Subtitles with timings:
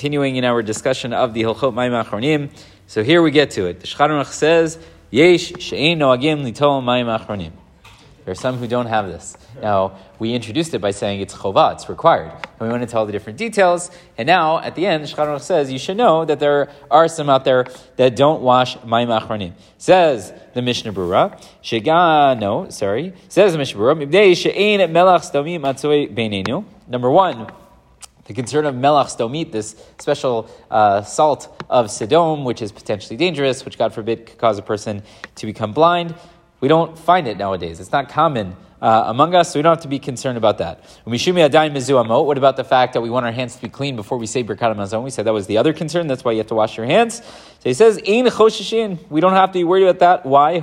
[0.00, 2.48] Continuing in our discussion of the Hilchot Mayim Achronim,
[2.86, 3.80] so here we get to it.
[3.80, 4.78] The Shulchan says,
[5.10, 7.50] "Yesh she'ein noagim litol Mayim Achronim."
[8.24, 9.36] There are some who don't have this.
[9.60, 12.32] Now, we introduced it by saying it's chova, it's required.
[12.32, 13.90] And we went into all the different details.
[14.16, 17.44] And now, at the end, Shulchan says you should know that there are some out
[17.44, 19.52] there that don't wash Mayim Achronim.
[19.76, 23.12] Says the Mishnah Berurah, Shega, no, sorry.
[23.28, 26.64] Says the Mishnah Berurah, Mibdei she'ein melach stomim matzoi beinenu.
[26.88, 27.48] Number one,
[28.30, 33.64] the concern of melach stomit, this special uh, salt of Sodom, which is potentially dangerous,
[33.64, 35.02] which God forbid could cause a person
[35.34, 36.14] to become blind.
[36.60, 37.80] We don't find it nowadays.
[37.80, 40.84] It's not common uh, among us, so we don't have to be concerned about that.
[41.04, 44.44] What about the fact that we want our hands to be clean before we say
[44.44, 45.02] Birkat Hamazon?
[45.02, 46.06] We said that was the other concern.
[46.06, 47.16] That's why you have to wash your hands.
[47.16, 47.24] So
[47.64, 49.10] he says, Ein choshishin.
[49.10, 50.24] We don't have to be worried about that.
[50.24, 50.60] Why?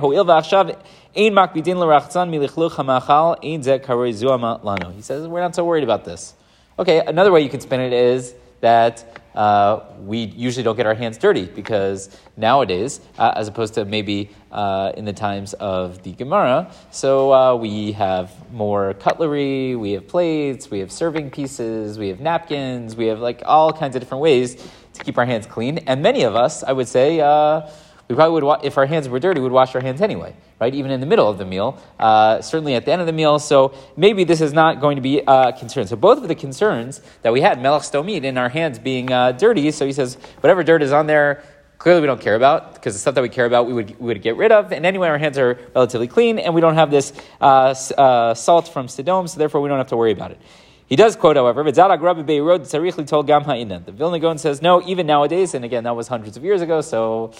[4.94, 6.34] He says, we're not so worried about this.
[6.78, 10.94] Okay, another way you can spin it is that uh, we usually don't get our
[10.94, 16.12] hands dirty because nowadays, uh, as opposed to maybe uh, in the times of the
[16.12, 22.06] Gemara, so uh, we have more cutlery, we have plates, we have serving pieces, we
[22.10, 25.78] have napkins, we have like all kinds of different ways to keep our hands clean.
[25.78, 27.68] And many of us, I would say, uh,
[28.08, 30.74] we probably would, wa- if our hands were dirty, we'd wash our hands anyway, right?
[30.74, 33.38] Even in the middle of the meal, uh, certainly at the end of the meal.
[33.38, 35.86] So maybe this is not going to be a concern.
[35.86, 39.32] So both of the concerns that we had, melach stomit, in our hands being uh,
[39.32, 39.70] dirty.
[39.70, 41.42] So he says, whatever dirt is on there,
[41.76, 44.06] clearly we don't care about because the stuff that we care about we would, we
[44.06, 44.72] would get rid of.
[44.72, 48.68] And anyway, our hands are relatively clean, and we don't have this uh, uh, salt
[48.68, 50.40] from Sodom, so therefore we don't have to worry about it.
[50.88, 53.84] He does quote, however, Vizalak Rabi Bei wrote Sariqli told Gamha Inant.
[53.84, 56.80] the Vilna Gaon says, no, even nowadays, and again, that was hundreds of years ago,
[56.80, 57.34] so,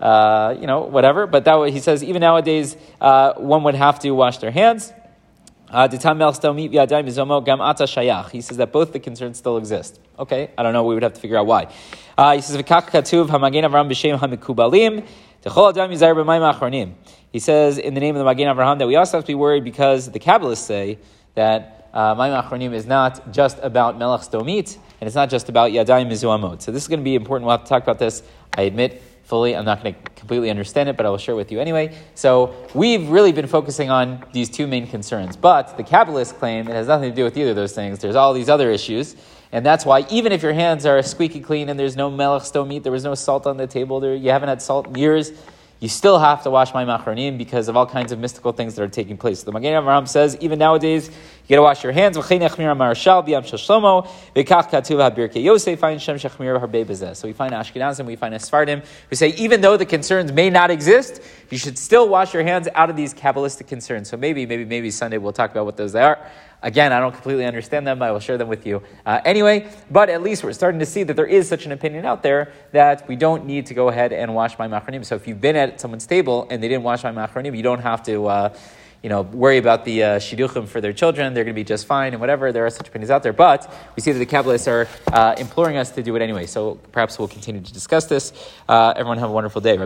[0.00, 4.10] uh, you know, whatever, but that he says, even nowadays, uh, one would have to
[4.10, 4.92] wash their hands.
[5.70, 6.16] Uh, he says
[8.58, 9.98] that both the concerns still exist.
[10.18, 11.72] Okay, I don't know, we would have to figure out why.
[12.18, 12.54] Uh, he says,
[17.32, 19.34] He says in the name of the Magen Avraham that we also have to be
[19.34, 20.98] worried because the Kabbalists say
[21.34, 25.70] that uh, Mayim Achronim is not just about Melech Stomit, and it's not just about
[25.70, 26.62] Yadayim Mizuamot.
[26.62, 27.46] So this is going to be important.
[27.46, 28.22] We'll have to talk about this.
[28.56, 31.52] I admit fully, I'm not going to completely understand it, but I will share with
[31.52, 31.96] you anyway.
[32.16, 35.36] So we've really been focusing on these two main concerns.
[35.36, 38.00] But the Kabbalists claim it has nothing to do with either of those things.
[38.00, 39.14] There's all these other issues.
[39.52, 42.82] And that's why, even if your hands are squeaky clean and there's no melech stomit,
[42.82, 45.32] there was no salt on the table, there, you haven't had salt in years,
[45.80, 48.82] you still have to wash Mayim Achronim because of all kinds of mystical things that
[48.82, 49.42] are taking place.
[49.42, 51.14] The Magen Avraham says, even nowadays, you
[51.48, 52.16] got to wash your hands.
[52.16, 52.42] So we find
[57.52, 61.78] Ashkenazim, we find Sefardim, who say, even though the concerns may not exist, you should
[61.78, 64.08] still wash your hands out of these Kabbalistic concerns.
[64.08, 66.18] So maybe, maybe, maybe Sunday we'll talk about what those are.
[66.62, 67.98] Again, I don't completely understand them.
[67.98, 69.70] But I will share them with you uh, anyway.
[69.90, 72.52] But at least we're starting to see that there is such an opinion out there
[72.72, 75.04] that we don't need to go ahead and wash Mayim Achronim.
[75.04, 77.80] So if you've been at someone's table and they didn't wash Mayim Achronim, you don't
[77.80, 78.26] have to.
[78.26, 78.56] Uh,
[79.02, 81.32] you know, worry about the uh, shidduchim for their children.
[81.32, 82.52] They're going to be just fine and whatever.
[82.52, 83.32] There are such opinions out there.
[83.32, 86.44] But we see that the Kabbalists are uh, imploring us to do it anyway.
[86.44, 88.34] So perhaps we'll continue to discuss this.
[88.68, 89.78] Uh, everyone have a wonderful day.